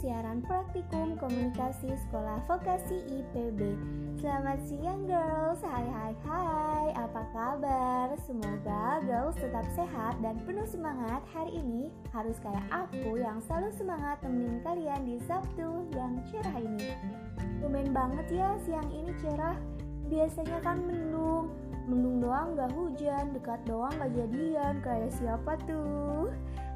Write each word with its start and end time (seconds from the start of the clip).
siaran 0.00 0.40
praktikum 0.40 1.12
komunikasi 1.20 1.92
sekolah 2.08 2.40
vokasi 2.48 3.04
IPB 3.20 3.76
Selamat 4.20 4.60
siang 4.68 5.08
girls, 5.08 5.60
hai 5.64 5.84
hai 5.84 6.12
hai, 6.28 6.86
apa 6.92 7.24
kabar? 7.32 8.12
Semoga 8.24 9.00
girls 9.04 9.36
tetap 9.40 9.64
sehat 9.72 10.20
dan 10.20 10.40
penuh 10.44 10.68
semangat 10.68 11.24
hari 11.32 11.56
ini. 11.56 11.88
Harus 12.12 12.36
kayak 12.44 12.64
aku 12.68 13.16
yang 13.16 13.40
selalu 13.44 13.72
semangat 13.80 14.20
temenin 14.20 14.60
kalian 14.60 15.08
di 15.08 15.16
Sabtu 15.24 15.88
yang 15.96 16.20
cerah 16.28 16.56
ini. 16.60 16.92
Lumayan 17.64 17.96
banget 17.96 18.44
ya 18.44 18.60
siang 18.68 18.88
ini 18.92 19.08
cerah. 19.24 19.56
Biasanya 20.12 20.68
kan 20.68 20.84
mendung, 20.84 21.56
mendung 21.88 22.20
doang 22.20 22.60
gak 22.60 22.72
hujan, 22.76 23.32
dekat 23.32 23.60
doang 23.64 23.92
gak 23.96 24.12
jadian. 24.12 24.84
Kayak 24.84 25.16
siapa 25.16 25.56
tuh? 25.64 26.28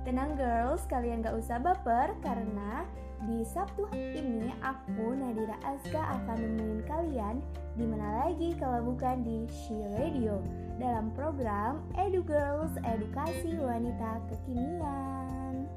Tenang 0.04 0.36
girls, 0.36 0.84
kalian 0.92 1.24
gak 1.24 1.32
usah 1.32 1.56
baper 1.56 2.12
karena 2.20 2.84
di 3.24 3.40
Sabtu 3.40 3.88
ini 3.96 4.52
aku 4.60 5.16
Nadira 5.16 5.56
Aska 5.64 5.96
akan 6.20 6.44
nemenin 6.44 6.84
kalian 6.84 7.40
di 7.72 7.88
mana 7.88 8.28
lagi 8.28 8.52
kalau 8.60 8.92
bukan 8.92 9.24
di 9.24 9.48
She 9.48 9.80
Radio 9.96 10.44
dalam 10.76 11.08
program 11.16 11.80
Edu 11.96 12.20
Girls 12.20 12.76
Edukasi 12.84 13.56
Wanita 13.56 14.20
Kekinian. 14.28 15.72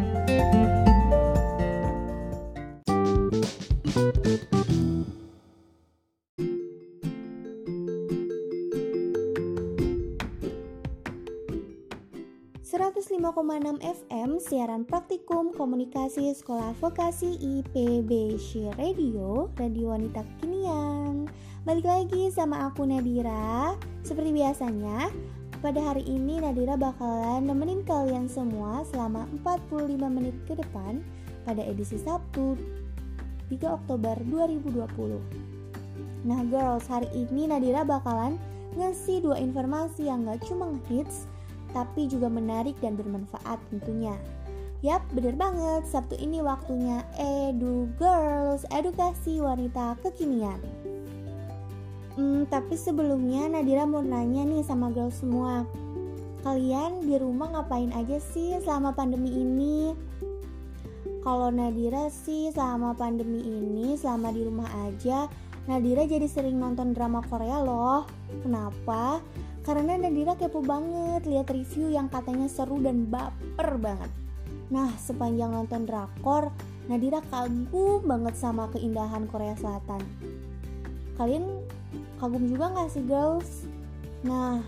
Thank 0.00 0.79
105,6 13.20 13.84
FM 13.84 14.40
siaran 14.40 14.88
praktikum 14.88 15.52
komunikasi 15.52 16.32
sekolah 16.32 16.72
vokasi 16.80 17.36
IPB 17.36 18.40
Shi 18.40 18.64
Radio, 18.80 19.52
Radio 19.60 19.92
Wanita 19.92 20.24
Kekinian. 20.24 21.28
Balik 21.68 21.84
lagi 21.84 22.32
sama 22.32 22.72
aku 22.72 22.88
Nadira. 22.88 23.76
Seperti 24.08 24.32
biasanya, 24.32 25.12
pada 25.60 25.84
hari 25.84 26.00
ini 26.08 26.40
Nadira 26.40 26.80
bakalan 26.80 27.44
nemenin 27.44 27.84
kalian 27.84 28.24
semua 28.24 28.88
selama 28.88 29.28
45 29.44 30.00
menit 30.00 30.32
ke 30.48 30.56
depan 30.56 31.04
pada 31.44 31.60
edisi 31.60 32.00
Sabtu 32.00 32.56
3 33.52 33.60
Oktober 33.68 34.16
2020. 34.32 36.24
Nah 36.24 36.40
girls, 36.48 36.88
hari 36.88 37.12
ini 37.12 37.52
Nadira 37.52 37.84
bakalan 37.84 38.40
ngasih 38.80 39.28
dua 39.28 39.36
informasi 39.36 40.08
yang 40.08 40.24
gak 40.24 40.40
cuma 40.48 40.72
hits 40.88 41.28
tapi 41.70 42.06
juga 42.10 42.26
menarik 42.30 42.78
dan 42.82 42.94
bermanfaat 42.98 43.58
tentunya. 43.70 44.14
Yap, 44.80 45.04
bener 45.12 45.36
banget. 45.36 45.84
Sabtu 45.84 46.16
ini 46.16 46.40
waktunya 46.40 47.04
Edu 47.20 47.90
Girls, 48.00 48.64
edukasi 48.72 49.36
wanita 49.36 50.00
kekinian. 50.00 50.56
Hmm, 52.16 52.48
tapi 52.48 52.74
sebelumnya 52.80 53.46
Nadira 53.48 53.84
mau 53.84 54.00
nanya 54.00 54.42
nih 54.42 54.64
sama 54.64 54.88
girls 54.90 55.20
semua. 55.20 55.68
Kalian 56.40 57.04
di 57.04 57.20
rumah 57.20 57.52
ngapain 57.52 57.92
aja 57.92 58.16
sih 58.16 58.56
selama 58.64 58.96
pandemi 58.96 59.28
ini? 59.28 59.92
Kalau 61.20 61.52
Nadira 61.52 62.08
sih 62.08 62.48
selama 62.48 62.96
pandemi 62.96 63.44
ini, 63.44 63.92
selama 64.00 64.32
di 64.32 64.48
rumah 64.48 64.68
aja, 64.88 65.28
Nadira 65.68 66.08
jadi 66.08 66.24
sering 66.24 66.56
nonton 66.56 66.96
drama 66.96 67.20
Korea 67.20 67.60
loh. 67.60 68.08
Kenapa? 68.40 69.20
Karena 69.60 70.00
Nadira 70.00 70.34
kepo 70.40 70.64
banget 70.64 71.28
lihat 71.28 71.52
review 71.52 71.92
yang 71.92 72.08
katanya 72.08 72.48
seru 72.48 72.80
dan 72.80 73.04
baper 73.06 73.76
banget. 73.76 74.10
Nah, 74.72 74.94
sepanjang 74.96 75.52
nonton 75.52 75.84
drakor, 75.84 76.54
Nadira 76.88 77.20
kagum 77.28 78.06
banget 78.06 78.34
sama 78.38 78.70
keindahan 78.72 79.28
Korea 79.28 79.52
Selatan. 79.58 80.00
Kalian 81.18 81.44
kagum 82.16 82.48
juga 82.48 82.72
gak 82.72 82.88
sih 82.88 83.04
girls? 83.04 83.68
Nah, 84.24 84.64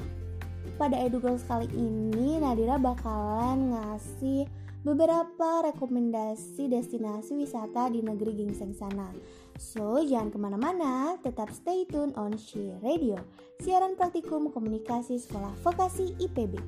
pada 0.76 0.98
Edu 1.00 1.22
Girls 1.22 1.44
kali 1.46 1.70
ini 1.72 2.40
Nadira 2.42 2.76
bakalan 2.76 3.72
ngasih 3.72 4.48
beberapa 4.82 5.70
rekomendasi 5.70 6.66
destinasi 6.66 7.38
wisata 7.38 7.86
di 7.86 8.02
negeri 8.02 8.34
gingseng 8.34 8.74
sana. 8.74 9.14
So, 9.60 10.00
jangan 10.00 10.32
ke 10.32 10.38
mana-mana, 10.40 11.16
tetap 11.20 11.52
stay 11.52 11.84
tune 11.88 12.12
on 12.16 12.36
She 12.36 12.72
Radio, 12.80 13.20
siaran 13.60 13.96
praktikum 13.96 14.52
komunikasi 14.52 15.20
sekolah 15.20 15.52
vokasi 15.60 16.16
IPB. 16.20 16.60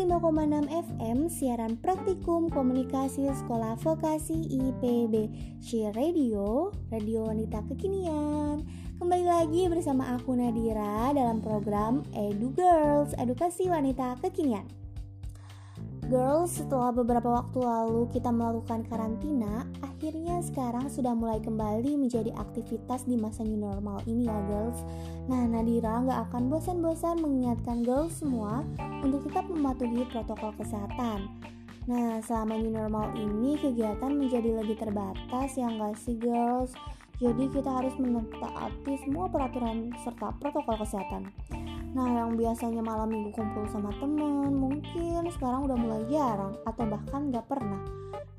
105,6 0.00 0.64
FM 0.96 1.28
siaran 1.28 1.76
praktikum 1.76 2.48
komunikasi 2.48 3.28
sekolah 3.36 3.76
vokasi 3.84 4.48
IPB 4.48 5.28
She 5.60 5.92
Radio, 5.92 6.72
Radio 6.88 7.28
Wanita 7.28 7.60
Kekinian. 7.68 8.64
Kembali 8.96 9.28
lagi 9.28 9.68
bersama 9.68 10.16
aku 10.16 10.32
Nadira 10.32 11.12
dalam 11.12 11.44
program 11.44 12.00
Edu 12.16 12.48
Girls, 12.56 13.12
Edukasi 13.20 13.68
Wanita 13.68 14.16
Kekinian 14.24 14.79
Girls, 16.10 16.58
setelah 16.58 16.90
beberapa 16.90 17.38
waktu 17.38 17.62
lalu 17.62 18.10
kita 18.10 18.34
melakukan 18.34 18.82
karantina, 18.90 19.62
akhirnya 19.78 20.42
sekarang 20.42 20.90
sudah 20.90 21.14
mulai 21.14 21.38
kembali 21.38 21.94
menjadi 21.94 22.34
aktivitas 22.34 23.06
di 23.06 23.14
masa 23.14 23.46
new 23.46 23.54
normal 23.54 24.02
ini 24.10 24.26
ya 24.26 24.34
girls. 24.50 24.82
Nah, 25.30 25.46
Nadira 25.46 26.02
nggak 26.02 26.20
akan 26.26 26.50
bosan-bosan 26.50 27.22
mengingatkan 27.22 27.86
girls 27.86 28.18
semua 28.18 28.66
untuk 29.06 29.22
tetap 29.30 29.46
mematuhi 29.46 30.02
protokol 30.10 30.50
kesehatan. 30.58 31.30
Nah, 31.86 32.18
selama 32.26 32.58
new 32.58 32.74
normal 32.74 33.14
ini 33.14 33.54
kegiatan 33.62 34.10
menjadi 34.10 34.50
lebih 34.66 34.82
terbatas 34.82 35.54
ya 35.54 35.70
nggak 35.70 35.94
sih 35.94 36.18
girls? 36.18 36.74
Jadi 37.22 37.54
kita 37.54 37.70
harus 37.70 37.94
mentaati 37.94 38.98
semua 39.06 39.30
peraturan 39.30 39.94
serta 40.02 40.34
protokol 40.42 40.74
kesehatan. 40.74 41.30
Nah, 41.90 42.06
yang 42.06 42.38
biasanya 42.38 42.82
malam 42.82 43.10
minggu 43.10 43.30
kumpul 43.34 43.66
sama 43.66 43.90
temen, 43.98 44.54
mungkin 44.54 44.80
sekarang 45.34 45.66
udah 45.70 45.78
mulai 45.78 46.02
jarang 46.10 46.54
atau 46.66 46.84
bahkan 46.86 47.30
gak 47.30 47.46
pernah. 47.46 47.82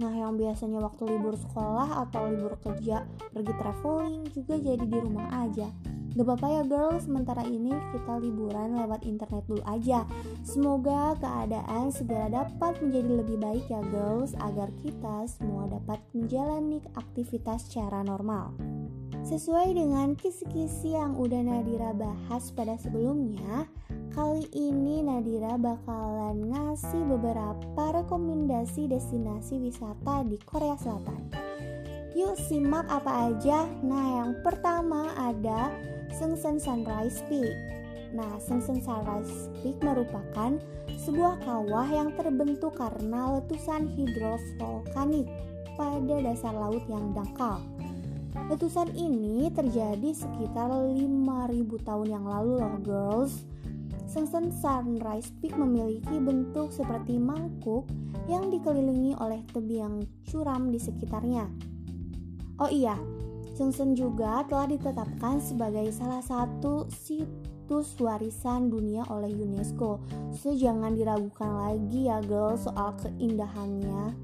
Nah, 0.02 0.14
yang 0.18 0.34
biasanya 0.34 0.82
waktu 0.82 1.04
libur 1.14 1.38
sekolah 1.38 2.10
atau 2.10 2.26
libur 2.30 2.58
kerja 2.58 3.06
pergi 3.30 3.54
traveling 3.54 4.26
juga 4.34 4.56
jadi 4.58 4.86
di 4.86 4.98
rumah 4.98 5.30
aja. 5.46 5.70
Gak 6.12 6.28
apa-apa 6.28 6.48
ya 6.52 6.64
girls, 6.68 7.08
sementara 7.08 7.48
ini 7.48 7.72
kita 7.96 8.20
liburan 8.20 8.76
lewat 8.76 9.08
internet 9.08 9.48
dulu 9.48 9.64
aja. 9.64 10.04
Semoga 10.44 11.16
keadaan 11.16 11.88
segera 11.88 12.28
dapat 12.28 12.84
menjadi 12.84 13.24
lebih 13.24 13.38
baik 13.40 13.64
ya 13.72 13.80
girls, 13.96 14.36
agar 14.44 14.68
kita 14.84 15.24
semua 15.32 15.72
dapat 15.72 16.04
menjalani 16.12 16.84
aktivitas 17.00 17.72
secara 17.72 18.04
normal. 18.04 18.52
Sesuai 19.24 19.72
dengan 19.78 20.18
kisi-kisi 20.20 21.00
yang 21.00 21.16
udah 21.16 21.46
Nadira 21.48 21.96
bahas 21.96 22.52
pada 22.52 22.76
sebelumnya, 22.76 23.70
kali 24.12 24.44
ini 24.52 25.00
Nadira 25.00 25.56
bakalan 25.56 26.52
ngasih 26.52 27.00
beberapa 27.16 28.04
rekomendasi 28.04 28.92
destinasi 28.92 29.56
wisata 29.64 30.28
di 30.28 30.36
Korea 30.44 30.76
Selatan. 30.76 31.32
Yuk 32.12 32.36
simak 32.36 32.92
apa 32.92 33.32
aja. 33.32 33.64
Nah, 33.80 34.20
yang 34.20 34.32
pertama 34.44 35.16
ada 35.16 35.72
Seungsan 36.12 36.60
Sunrise 36.60 37.24
Peak. 37.32 37.56
Nah, 38.12 38.36
Seungsan 38.44 38.84
Sunrise 38.84 39.48
Peak 39.64 39.80
merupakan 39.80 40.60
sebuah 41.08 41.40
kawah 41.48 41.88
yang 41.88 42.12
terbentuk 42.20 42.76
karena 42.76 43.40
letusan 43.40 43.96
hidrovulkanik 43.96 45.24
pada 45.80 46.16
dasar 46.20 46.52
laut 46.52 46.84
yang 46.92 47.16
dangkal. 47.16 47.64
Letusan 48.52 48.92
ini 48.92 49.48
terjadi 49.56 50.12
sekitar 50.12 50.68
5000 50.68 51.88
tahun 51.88 52.08
yang 52.12 52.28
lalu 52.28 52.60
loh 52.60 52.76
girls. 52.84 53.48
Seungsan 54.12 54.52
Sunrise 54.52 55.32
Peak 55.40 55.56
memiliki 55.56 56.20
bentuk 56.20 56.76
seperti 56.76 57.16
mangkuk 57.16 57.88
yang 58.28 58.52
dikelilingi 58.52 59.16
oleh 59.24 59.40
tebing 59.56 60.04
curam 60.28 60.68
di 60.68 60.80
sekitarnya. 60.84 61.48
Oh 62.60 62.68
iya, 62.68 63.00
Seungsan 63.62 63.94
juga 63.94 64.42
telah 64.48 64.66
ditetapkan 64.72 65.38
sebagai 65.44 65.92
salah 65.94 66.24
satu 66.24 66.90
situs 66.90 67.94
warisan 68.00 68.72
dunia 68.72 69.04
oleh 69.12 69.30
UNESCO. 69.30 70.02
So 70.34 70.56
jangan 70.56 70.96
diragukan 70.96 71.52
lagi 71.52 72.10
ya 72.10 72.24
girls 72.24 72.66
soal 72.66 72.96
keindahannya. 72.98 74.18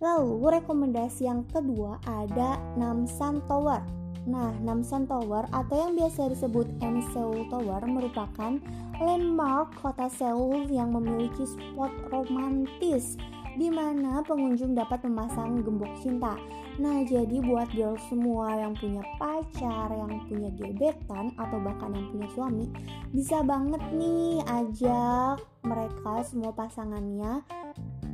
Lalu 0.00 0.32
rekomendasi 0.58 1.28
yang 1.28 1.44
kedua 1.44 2.00
ada 2.08 2.56
Namsan 2.80 3.44
Tower. 3.44 3.99
Nah, 4.30 4.54
Namsan 4.62 5.10
Tower 5.10 5.50
atau 5.50 5.74
yang 5.74 5.98
biasa 5.98 6.30
disebut 6.30 6.70
M 6.78 7.02
Seoul 7.10 7.50
Tower 7.50 7.82
merupakan 7.82 8.62
landmark 9.02 9.74
kota 9.82 10.06
Seoul 10.06 10.70
yang 10.70 10.94
memiliki 10.94 11.42
spot 11.50 11.90
romantis 12.14 13.18
di 13.58 13.66
mana 13.66 14.22
pengunjung 14.22 14.78
dapat 14.78 15.02
memasang 15.02 15.66
gembok 15.66 15.90
cinta. 15.98 16.38
Nah, 16.78 17.02
jadi 17.02 17.42
buat 17.42 17.74
girls 17.74 17.98
semua 18.06 18.54
yang 18.54 18.78
punya 18.78 19.02
pacar, 19.18 19.90
yang 19.90 20.22
punya 20.30 20.54
gebetan, 20.54 21.34
atau 21.34 21.58
bahkan 21.58 21.90
yang 21.90 22.06
punya 22.14 22.28
suami, 22.30 22.70
bisa 23.10 23.42
banget 23.42 23.82
nih 23.90 24.46
ajak 24.46 25.42
mereka 25.66 26.22
semua 26.22 26.54
pasangannya 26.54 27.42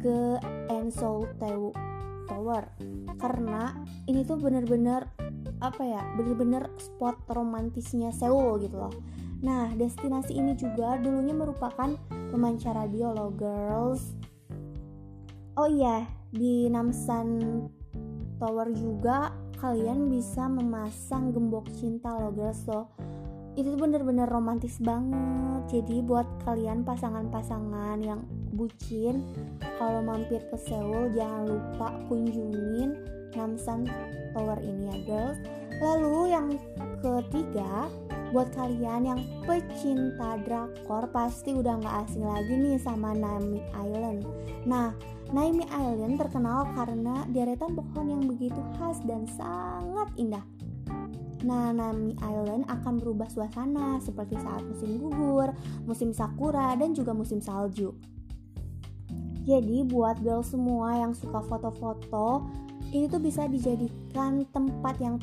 ke 0.01 0.41
Ensoul 0.73 1.29
Tower 1.37 2.65
karena 3.17 3.73
ini 4.07 4.27
tuh 4.27 4.37
bener-bener 4.37 5.09
apa 5.69 5.83
ya 5.83 6.03
bener-bener 6.15 6.71
spot 6.79 7.19
romantisnya 7.31 8.15
Seoul 8.15 8.63
gitu 8.63 8.79
loh. 8.79 8.95
Nah 9.43 9.75
destinasi 9.75 10.39
ini 10.39 10.55
juga 10.55 10.97
dulunya 10.97 11.35
merupakan 11.35 11.93
pemancar 12.31 12.79
radio 12.79 13.13
loh 13.13 13.35
girls. 13.35 14.15
Oh 15.57 15.69
iya 15.69 16.07
di 16.31 16.69
Namsan 16.69 17.41
Tower 18.37 18.69
juga 18.77 19.33
kalian 19.57 20.13
bisa 20.13 20.45
memasang 20.47 21.33
gembok 21.33 21.65
cinta 21.81 22.13
lo 22.13 22.29
girls 22.29 22.61
so 22.61 22.93
itu 23.57 23.73
bener-bener 23.73 24.29
romantis 24.29 24.77
banget. 24.77 25.65
Jadi 25.73 26.05
buat 26.05 26.29
kalian 26.45 26.85
pasangan-pasangan 26.85 27.99
yang 28.05 28.21
bucin 28.53 29.25
kalau 29.81 30.05
mampir 30.05 30.45
ke 30.53 30.57
Seoul 30.61 31.13
jangan 31.17 31.49
lupa 31.49 31.89
kunjungin 32.09 32.97
Namsan 33.37 33.89
Tower 34.33 34.61
ini 34.61 34.93
ya 34.93 34.97
girls 35.05 35.39
lalu 35.83 36.33
yang 36.33 36.47
ketiga 37.01 37.91
buat 38.35 38.51
kalian 38.59 39.07
yang 39.07 39.21
pecinta 39.47 40.37
drakor 40.43 41.07
pasti 41.15 41.55
udah 41.55 41.79
gak 41.79 41.97
asing 42.09 42.27
lagi 42.27 42.53
nih 42.59 42.77
sama 42.83 43.15
Nami 43.15 43.63
Island 43.73 44.27
nah 44.67 44.91
Naimi 45.35 45.67
Island 45.75 46.23
terkenal 46.23 46.71
karena 46.79 47.27
deretan 47.35 47.75
pohon 47.75 48.07
yang 48.07 48.23
begitu 48.31 48.63
khas 48.79 49.03
dan 49.03 49.27
sangat 49.27 50.07
indah. 50.15 50.45
Nah, 51.43 51.75
Nami 51.75 52.15
Island 52.23 52.63
akan 52.71 53.03
berubah 53.03 53.27
suasana 53.27 53.99
seperti 53.99 54.39
saat 54.39 54.63
musim 54.63 55.03
gugur, 55.03 55.51
musim 55.83 56.15
sakura, 56.15 56.79
dan 56.79 56.95
juga 56.95 57.11
musim 57.11 57.43
salju. 57.43 57.91
Jadi 59.47 59.87
buat 59.87 60.23
girl 60.23 60.47
semua 60.47 60.95
yang 60.95 61.15
suka 61.15 61.43
foto-foto, 61.43 62.47
ini 62.95 63.11
tuh 63.11 63.23
bisa 63.23 63.51
dijadikan 63.51 64.47
tempat 64.55 64.95
yang 65.03 65.19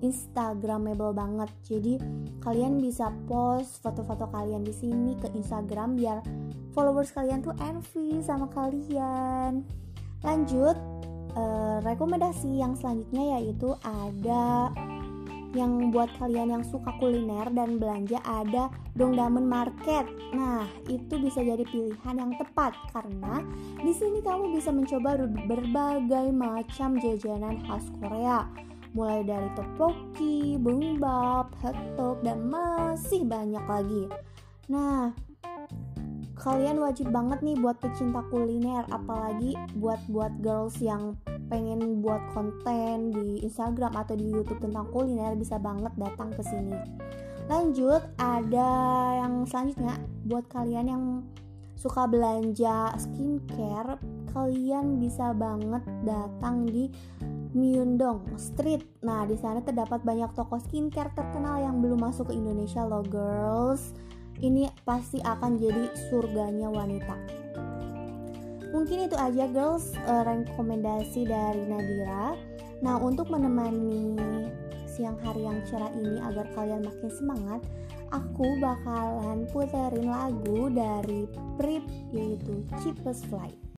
instagramable 0.00 1.12
banget. 1.12 1.50
Jadi 1.64 1.94
kalian 2.40 2.80
bisa 2.80 3.12
post 3.28 3.80
foto-foto 3.84 4.28
kalian 4.32 4.64
di 4.64 4.72
sini 4.72 5.16
ke 5.20 5.28
Instagram 5.36 5.96
biar 5.96 6.24
followers 6.72 7.12
kalian 7.12 7.44
tuh 7.44 7.54
envy 7.60 8.22
sama 8.22 8.46
kalian 8.52 9.66
lanjut 10.20 10.76
uh, 11.34 11.78
rekomendasi 11.82 12.60
yang 12.60 12.76
selanjutnya 12.76 13.40
yaitu 13.40 13.72
ada 13.82 14.70
yang 15.50 15.90
buat 15.90 16.06
kalian 16.22 16.54
yang 16.54 16.64
suka 16.66 16.94
kuliner 17.02 17.50
dan 17.50 17.82
belanja 17.82 18.22
ada 18.22 18.70
Dongdamen 18.94 19.42
Market. 19.50 20.06
Nah, 20.30 20.62
itu 20.86 21.18
bisa 21.18 21.42
jadi 21.42 21.66
pilihan 21.66 22.22
yang 22.22 22.38
tepat 22.38 22.78
karena 22.94 23.42
di 23.82 23.90
sini 23.90 24.22
kamu 24.22 24.54
bisa 24.54 24.70
mencoba 24.70 25.18
berbagai 25.50 26.30
macam 26.30 27.02
jajanan 27.02 27.58
khas 27.66 27.90
Korea. 27.98 28.46
Mulai 28.90 29.22
dari 29.22 29.48
tteokbokki, 29.54 30.58
bungbap, 30.58 31.54
hotdog 31.62 32.20
dan 32.26 32.50
masih 32.50 33.22
banyak 33.22 33.62
lagi. 33.62 34.04
Nah, 34.66 35.14
kalian 36.40 36.80
wajib 36.80 37.12
banget 37.12 37.44
nih 37.44 37.54
buat 37.60 37.76
pecinta 37.78 38.24
kuliner 38.32 38.88
apalagi 38.88 39.54
buat 39.76 40.00
buat 40.08 40.32
girls 40.40 40.80
yang 40.80 41.14
pengen 41.52 42.00
buat 42.00 42.22
konten 42.32 43.12
di 43.12 43.44
Instagram 43.44 43.92
atau 43.92 44.16
di 44.16 44.30
YouTube 44.30 44.62
tentang 44.62 44.88
kuliner 44.88 45.36
bisa 45.36 45.60
banget 45.60 45.92
datang 46.00 46.32
ke 46.32 46.42
sini. 46.46 46.78
Lanjut 47.50 48.00
ada 48.16 48.70
yang 49.20 49.44
selanjutnya 49.44 49.98
buat 50.24 50.46
kalian 50.48 50.86
yang 50.86 51.04
suka 51.74 52.06
belanja 52.06 52.94
skincare, 52.96 53.98
kalian 54.30 55.02
bisa 55.02 55.34
banget 55.34 55.82
datang 56.06 56.64
di 56.64 56.86
Myeongdong 57.52 58.38
Street. 58.38 58.86
Nah, 59.02 59.26
di 59.26 59.34
sana 59.34 59.58
terdapat 59.64 60.06
banyak 60.06 60.30
toko 60.38 60.58
skincare 60.62 61.10
terkenal 61.14 61.58
yang 61.58 61.82
belum 61.82 61.98
masuk 61.98 62.30
ke 62.30 62.38
Indonesia 62.38 62.86
loh, 62.86 63.02
girls. 63.02 63.94
Ini 64.40 64.70
pasti 64.86 65.20
akan 65.20 65.58
jadi 65.60 65.92
surganya 66.08 66.70
wanita. 66.72 67.40
Mungkin 68.70 69.10
itu 69.10 69.18
aja 69.18 69.50
girls 69.50 69.98
uh, 70.06 70.22
rekomendasi 70.22 71.26
dari 71.26 71.66
Nadira. 71.66 72.38
Nah 72.80 72.96
untuk 72.96 73.28
menemani 73.28 74.16
siang 74.88 75.18
hari 75.20 75.44
yang 75.44 75.58
cerah 75.66 75.90
ini 75.92 76.22
agar 76.22 76.46
kalian 76.54 76.86
makin 76.86 77.10
semangat 77.12 77.60
aku 78.10 78.58
bakalan 78.58 79.44
puterin 79.50 80.06
lagu 80.08 80.70
dari 80.70 81.26
Prip 81.58 81.84
yaitu 82.14 82.64
Cheapest 82.82 83.26
Flight 83.30 83.69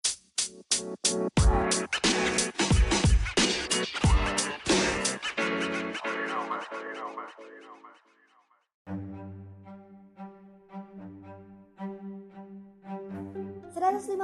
105,6 13.92 14.16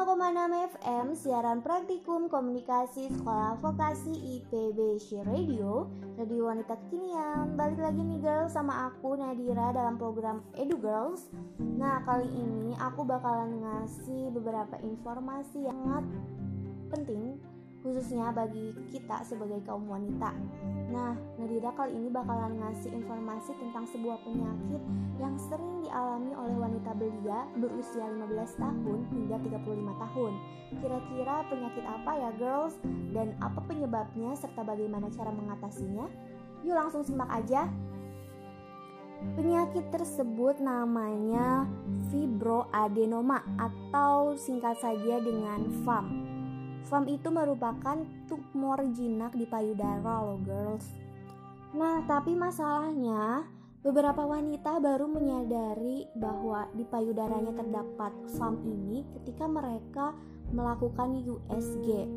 FM 0.80 1.06
siaran 1.12 1.60
praktikum 1.60 2.32
komunikasi 2.32 3.12
sekolah 3.20 3.60
vokasi 3.60 4.16
IPB 4.16 4.96
She 4.96 5.20
Radio 5.20 5.92
Radio 6.16 6.48
Wanita 6.48 6.72
Kekinian. 6.88 7.52
Balik 7.52 7.76
lagi 7.76 8.00
nih 8.00 8.16
girls 8.16 8.56
sama 8.56 8.88
aku 8.88 9.20
Nadira 9.20 9.76
dalam 9.76 10.00
program 10.00 10.40
Edu 10.56 10.80
Girls. 10.80 11.28
Nah 11.60 12.00
kali 12.08 12.32
ini 12.32 12.80
aku 12.80 13.04
bakalan 13.04 13.60
ngasih 13.60 14.32
beberapa 14.32 14.80
informasi 14.80 15.68
yang 15.68 15.76
sangat 15.84 16.04
penting 16.88 17.36
khususnya 17.88 18.28
bagi 18.36 18.76
kita 18.92 19.24
sebagai 19.24 19.64
kaum 19.64 19.88
wanita. 19.88 20.36
Nah, 20.92 21.16
Nadira 21.40 21.72
kali 21.72 21.96
ini 21.96 22.12
bakalan 22.12 22.60
ngasih 22.60 22.92
informasi 22.92 23.56
tentang 23.56 23.88
sebuah 23.88 24.20
penyakit 24.28 24.82
yang 25.16 25.32
sering 25.40 25.80
dialami 25.80 26.36
oleh 26.36 26.56
wanita 26.68 26.92
belia 26.92 27.48
berusia 27.56 28.04
15 28.04 28.60
tahun 28.60 28.98
hingga 29.08 29.36
35 29.40 30.04
tahun. 30.04 30.32
Kira-kira 30.84 31.34
penyakit 31.48 31.84
apa 31.88 32.12
ya 32.12 32.30
girls? 32.36 32.76
Dan 33.16 33.32
apa 33.40 33.64
penyebabnya 33.64 34.36
serta 34.36 34.60
bagaimana 34.68 35.08
cara 35.08 35.32
mengatasinya? 35.32 36.04
Yuk 36.68 36.76
langsung 36.76 37.00
simak 37.00 37.32
aja. 37.32 37.72
Penyakit 39.34 39.88
tersebut 39.88 40.60
namanya 40.60 41.64
fibroadenoma 42.12 43.42
atau 43.56 44.36
singkat 44.36 44.76
saja 44.76 45.24
dengan 45.24 45.66
FAM. 45.82 46.37
FAM 46.86 47.10
itu 47.10 47.28
merupakan 47.32 47.98
tumor 48.30 48.78
jinak 48.94 49.34
di 49.34 49.48
payudara 49.48 50.22
loh 50.22 50.38
girls. 50.46 50.86
Nah, 51.74 52.00
tapi 52.06 52.32
masalahnya 52.38 53.44
beberapa 53.82 54.24
wanita 54.24 54.78
baru 54.78 55.06
menyadari 55.10 56.08
bahwa 56.16 56.70
di 56.76 56.84
payudaranya 56.86 57.52
terdapat 57.56 58.12
FAM 58.38 58.62
ini 58.64 59.04
ketika 59.18 59.44
mereka 59.50 60.14
melakukan 60.52 61.22
USG. 61.24 62.08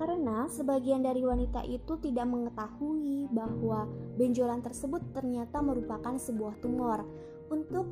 Karena 0.00 0.48
sebagian 0.48 1.04
dari 1.04 1.20
wanita 1.20 1.60
itu 1.68 2.00
tidak 2.00 2.24
mengetahui 2.24 3.28
bahwa 3.28 3.84
benjolan 4.16 4.64
tersebut 4.64 5.04
ternyata 5.12 5.60
merupakan 5.60 6.16
sebuah 6.16 6.56
tumor. 6.64 7.04
Untuk 7.52 7.84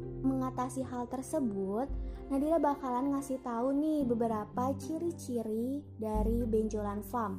mengatasi 0.59 0.83
hal 0.91 1.07
tersebut, 1.07 1.87
Nadira 2.35 2.59
bakalan 2.59 3.15
ngasih 3.15 3.39
tahu 3.47 3.71
nih 3.79 4.03
beberapa 4.03 4.75
ciri-ciri 4.75 5.87
dari 6.03 6.43
benjolan 6.51 6.99
FAM. 6.99 7.39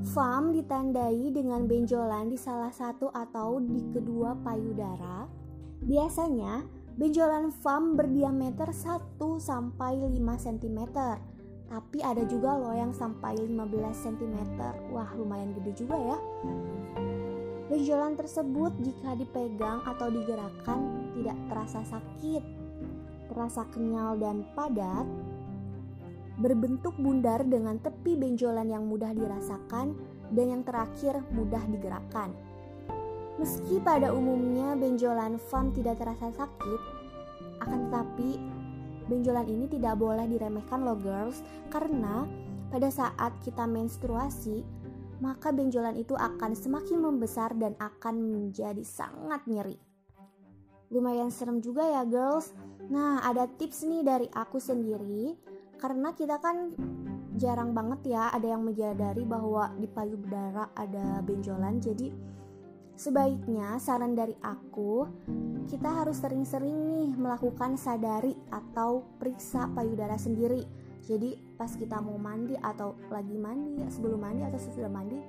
FAM 0.00 0.56
ditandai 0.56 1.36
dengan 1.36 1.68
benjolan 1.68 2.32
di 2.32 2.40
salah 2.40 2.72
satu 2.72 3.12
atau 3.12 3.60
di 3.60 3.92
kedua 3.92 4.40
payudara. 4.40 5.28
Biasanya, 5.84 6.64
benjolan 6.96 7.52
FAM 7.52 7.92
berdiameter 7.92 8.72
1 8.72 9.20
sampai 9.36 10.00
5 10.00 10.16
cm. 10.48 10.80
Tapi 11.68 11.98
ada 12.00 12.24
juga 12.24 12.56
loh 12.56 12.72
yang 12.72 12.96
sampai 12.96 13.36
15 13.36 13.52
cm. 14.00 14.36
Wah, 14.96 15.12
lumayan 15.12 15.52
gede 15.60 15.84
juga 15.84 16.00
ya. 16.00 16.16
Benjolan 17.76 18.16
tersebut 18.16 18.72
jika 18.80 19.12
dipegang 19.20 19.84
atau 19.84 20.08
digerakkan 20.08 21.12
tidak 21.12 21.36
terasa 21.52 21.84
sakit 21.84 22.40
terasa 23.28 23.68
kenyal 23.68 24.16
dan 24.16 24.48
padat, 24.56 25.04
berbentuk 26.40 26.96
bundar 26.96 27.44
dengan 27.44 27.76
tepi 27.76 28.16
benjolan 28.16 28.72
yang 28.72 28.88
mudah 28.88 29.12
dirasakan 29.12 29.92
dan 30.32 30.46
yang 30.56 30.62
terakhir 30.64 31.20
mudah 31.36 31.60
digerakkan. 31.68 32.32
Meski 33.36 33.76
pada 33.84 34.08
umumnya 34.08 34.72
benjolan 34.72 35.36
FAM 35.36 35.76
tidak 35.76 36.00
terasa 36.00 36.32
sakit, 36.32 36.80
akan 37.60 37.92
tetapi 37.92 38.40
benjolan 39.04 39.52
ini 39.52 39.68
tidak 39.68 40.00
boleh 40.00 40.24
diremehkan 40.24 40.80
loh 40.80 40.96
girls 40.96 41.44
karena 41.68 42.24
pada 42.72 42.88
saat 42.88 43.36
kita 43.44 43.68
menstruasi 43.68 44.64
maka 45.20 45.52
benjolan 45.52 45.96
itu 45.96 46.12
akan 46.12 46.52
semakin 46.52 46.98
membesar 47.00 47.54
dan 47.56 47.72
akan 47.80 48.14
menjadi 48.20 48.82
sangat 48.84 49.44
nyeri. 49.48 49.76
Lumayan 50.92 51.34
serem 51.34 51.58
juga 51.58 51.82
ya 51.82 52.02
girls. 52.06 52.54
Nah, 52.86 53.18
ada 53.26 53.50
tips 53.50 53.82
nih 53.82 54.06
dari 54.06 54.28
aku 54.30 54.62
sendiri 54.62 55.34
karena 55.76 56.14
kita 56.14 56.38
kan 56.38 56.72
jarang 57.36 57.76
banget 57.76 58.16
ya 58.16 58.32
ada 58.32 58.56
yang 58.56 58.64
menyadari 58.64 59.26
bahwa 59.26 59.74
di 59.76 59.88
payudara 59.90 60.70
ada 60.78 61.20
benjolan. 61.26 61.82
Jadi 61.82 62.14
sebaiknya 62.96 63.76
saran 63.82 64.14
dari 64.14 64.32
aku 64.40 65.04
kita 65.66 65.90
harus 65.90 66.22
sering-sering 66.22 66.72
nih 66.86 67.10
melakukan 67.18 67.74
sadari 67.74 68.32
atau 68.54 69.02
periksa 69.18 69.66
payudara 69.74 70.14
sendiri 70.14 70.85
jadi 71.06 71.38
pas 71.54 71.70
kita 71.70 72.02
mau 72.02 72.18
mandi 72.18 72.58
atau 72.58 72.98
lagi 73.14 73.38
mandi 73.38 73.78
sebelum 73.86 74.18
mandi 74.18 74.42
atau 74.42 74.58
sesudah 74.58 74.90
mandi 74.90 75.22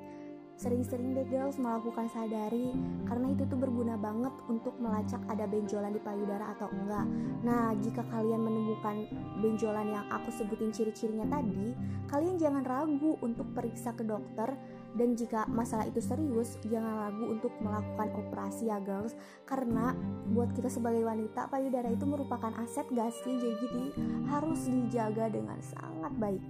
sering-sering 0.57 1.13
deh 1.13 1.29
girls 1.29 1.62
melakukan 1.62 2.10
sadari 2.10 2.74
karena 3.05 3.29
itu 3.29 3.46
tuh 3.46 3.62
berguna 3.62 3.93
banget 3.93 4.34
untuk 4.50 4.74
melacak 4.81 5.22
ada 5.29 5.46
benjolan 5.46 5.93
di 5.93 6.01
payudara 6.01 6.57
atau 6.57 6.65
enggak. 6.74 7.05
Nah, 7.46 7.77
jika 7.77 8.01
kalian 8.10 8.41
menemukan 8.41 9.05
benjolan 9.38 9.93
yang 9.93 10.05
aku 10.10 10.34
sebutin 10.34 10.74
ciri-cirinya 10.74 11.29
tadi, 11.29 11.77
kalian 12.10 12.41
jangan 12.41 12.65
ragu 12.65 13.22
untuk 13.22 13.46
periksa 13.53 13.93
ke 13.93 14.01
dokter 14.01 14.57
dan 14.98 15.13
jika 15.13 15.46
masalah 15.46 15.86
itu 15.86 16.01
serius, 16.01 16.58
jangan 16.66 17.08
ragu 17.08 17.30
untuk 17.30 17.54
melakukan 17.62 18.10
operasi 18.18 18.74
ya 18.74 18.82
girls 18.82 19.13
karena 19.46 19.94
buat 20.34 20.50
kita 20.58 20.74
sebagai 20.74 21.06
wanita 21.06 21.46
payudara 21.54 21.94
itu 21.94 22.04
merupakan 22.10 22.50
aset 22.58 22.89
gak 22.89 23.13
sih 23.22 23.38
jadi 23.38 23.94
harus 24.27 24.66
dijaga 24.66 25.30
dengan 25.30 25.62
sangat 25.62 26.12
baik. 26.18 26.42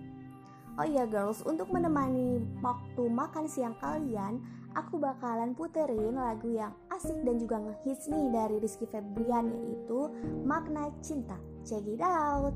Oh 0.78 0.88
iya 0.88 1.04
girls, 1.10 1.44
untuk 1.44 1.74
menemani 1.74 2.40
waktu 2.64 3.04
makan 3.10 3.50
siang 3.50 3.76
kalian, 3.82 4.40
aku 4.78 5.02
bakalan 5.02 5.58
puterin 5.58 6.16
lagu 6.16 6.54
yang 6.54 6.72
asik 6.94 7.18
dan 7.26 7.42
juga 7.42 7.58
ngehits 7.60 8.08
nih 8.08 8.30
dari 8.30 8.56
Rizky 8.62 8.86
Febrian 8.86 9.50
yaitu 9.52 10.08
Makna 10.46 10.94
Cinta. 11.02 11.36
Check 11.66 11.84
it 11.90 12.00
out. 12.00 12.54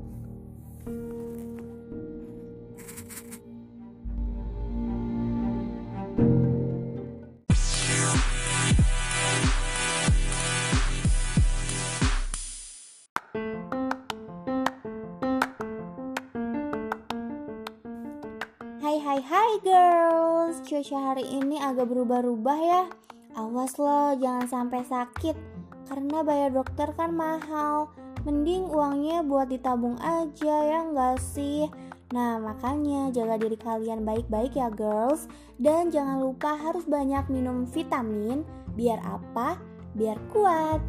Hai 0.86 1.51
Cuaca 20.82 21.14
hari 21.14 21.22
ini 21.38 21.62
agak 21.62 21.94
berubah-ubah 21.94 22.58
ya. 22.58 22.82
Awas 23.38 23.78
loh 23.78 24.18
jangan 24.18 24.50
sampai 24.50 24.82
sakit. 24.82 25.38
Karena 25.86 26.26
bayar 26.26 26.50
dokter 26.50 26.90
kan 26.98 27.14
mahal. 27.14 27.86
Mending 28.26 28.66
uangnya 28.66 29.22
buat 29.22 29.46
ditabung 29.46 29.94
aja 30.02 30.56
ya 30.66 30.82
nggak 30.90 31.22
sih? 31.22 31.70
Nah 32.10 32.42
makanya 32.42 33.14
jaga 33.14 33.38
diri 33.38 33.54
kalian 33.54 34.02
baik-baik 34.02 34.58
ya 34.58 34.74
girls. 34.74 35.30
Dan 35.54 35.94
jangan 35.94 36.18
lupa 36.18 36.58
harus 36.58 36.82
banyak 36.82 37.30
minum 37.30 37.62
vitamin. 37.62 38.42
Biar 38.74 38.98
apa? 39.06 39.62
Biar 39.94 40.18
kuat. 40.34 40.82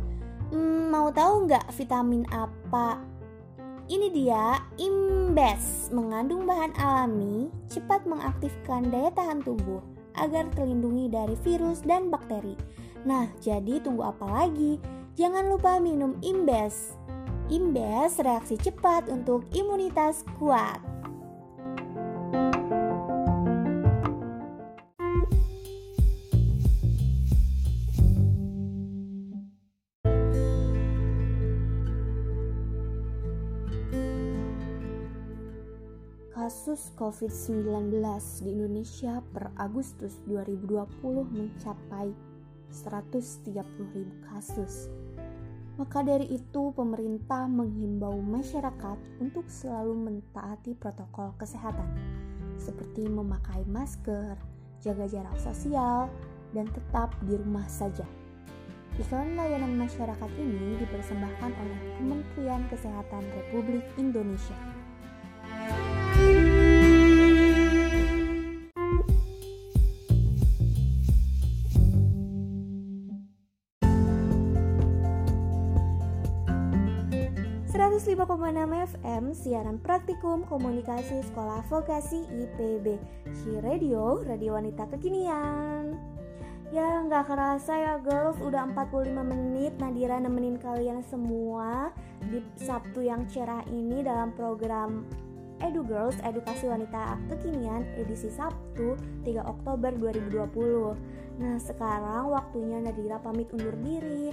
Hmm, 0.50 0.90
Mau 0.90 1.14
tahu 1.14 1.46
nggak 1.46 1.70
vitamin 1.70 2.26
apa? 2.34 2.98
Ini 3.84 4.16
dia 4.16 4.64
Imbes, 4.80 5.92
mengandung 5.92 6.48
bahan 6.48 6.72
alami, 6.80 7.52
cepat 7.68 8.08
mengaktifkan 8.08 8.88
daya 8.88 9.12
tahan 9.12 9.44
tubuh 9.44 9.84
agar 10.16 10.48
terlindungi 10.56 11.12
dari 11.12 11.36
virus 11.44 11.84
dan 11.84 12.08
bakteri. 12.08 12.56
Nah, 13.04 13.28
jadi 13.44 13.84
tunggu 13.84 14.08
apa 14.08 14.24
lagi? 14.24 14.80
Jangan 15.20 15.52
lupa 15.52 15.84
minum 15.84 16.16
Imbes. 16.24 16.96
Imbes 17.52 18.24
reaksi 18.24 18.56
cepat 18.56 19.12
untuk 19.12 19.44
imunitas 19.52 20.24
kuat. 20.40 20.93
Kasus 36.74 36.90
COVID-19 36.98 38.02
di 38.42 38.50
Indonesia 38.50 39.22
per 39.30 39.54
Agustus 39.62 40.18
2020 40.26 40.90
mencapai 41.30 42.10
130.000 42.74 43.62
kasus. 44.26 44.90
Maka 45.78 46.02
dari 46.02 46.34
itu, 46.34 46.74
pemerintah 46.74 47.46
menghimbau 47.46 48.18
masyarakat 48.18 48.98
untuk 49.22 49.46
selalu 49.54 49.94
mentaati 49.94 50.74
protokol 50.74 51.38
kesehatan, 51.38 51.94
seperti 52.58 53.06
memakai 53.06 53.62
masker, 53.70 54.34
jaga 54.82 55.06
jarak 55.06 55.38
sosial, 55.38 56.10
dan 56.58 56.66
tetap 56.74 57.14
di 57.30 57.38
rumah 57.38 57.70
saja. 57.70 58.10
Iklan 58.98 59.38
layanan 59.38 59.78
masyarakat 59.78 60.32
ini 60.42 60.82
dipersembahkan 60.82 61.54
oleh 61.54 61.80
Kementerian 62.02 62.66
Kesehatan 62.66 63.30
Republik 63.30 63.86
Indonesia. 64.02 64.83
105,6 77.74 78.22
FM 78.94 79.34
siaran 79.34 79.82
praktikum 79.82 80.46
komunikasi 80.46 81.26
sekolah 81.26 81.66
vokasi 81.66 82.22
IPB 82.30 83.02
Shi 83.34 83.58
Radio, 83.66 84.22
radio 84.22 84.62
wanita 84.62 84.86
kekinian. 84.94 85.98
Ya 86.70 87.02
nggak 87.02 87.34
kerasa 87.34 87.74
ya 87.74 87.96
girls 87.98 88.38
udah 88.46 88.70
45 88.78 89.18
menit 89.26 89.74
Nadira 89.82 90.22
nemenin 90.22 90.62
kalian 90.62 91.02
semua 91.02 91.90
di 92.22 92.46
Sabtu 92.62 93.10
yang 93.10 93.26
cerah 93.26 93.66
ini 93.66 94.06
dalam 94.06 94.38
program 94.38 95.02
Edu 95.58 95.82
Girls 95.82 96.22
Edukasi 96.22 96.70
Wanita 96.70 97.18
Kekinian 97.26 97.90
edisi 97.98 98.30
Sabtu 98.30 98.94
3 99.26 99.50
Oktober 99.50 99.90
2020 99.98 101.42
Nah 101.42 101.58
sekarang 101.58 102.30
waktunya 102.30 102.78
Nadira 102.78 103.18
pamit 103.18 103.50
undur 103.50 103.74
diri 103.82 104.30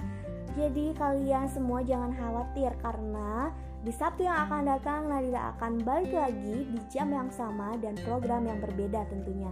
jadi 0.55 0.91
kalian 0.99 1.47
semua 1.47 1.79
jangan 1.83 2.11
khawatir 2.15 2.71
karena 2.83 3.51
di 3.81 3.89
Sabtu 3.89 4.29
yang 4.29 4.45
akan 4.45 4.61
datang 4.69 5.09
Nadira 5.09 5.57
akan 5.57 5.81
balik 5.81 6.13
lagi 6.13 6.69
di 6.69 6.79
jam 6.93 7.09
yang 7.09 7.33
sama 7.33 7.73
dan 7.81 7.97
program 8.05 8.45
yang 8.45 8.61
berbeda 8.61 9.09
tentunya. 9.09 9.49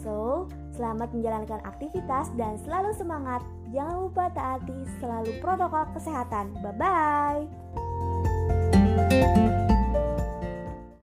So, 0.00 0.48
selamat 0.72 1.12
menjalankan 1.12 1.60
aktivitas 1.68 2.32
dan 2.40 2.56
selalu 2.64 2.96
semangat. 2.96 3.44
Jangan 3.68 4.08
lupa 4.08 4.32
taati 4.32 4.88
selalu 5.02 5.36
protokol 5.44 5.84
kesehatan. 5.92 6.56
Bye 6.64 6.72
bye. 6.80 7.44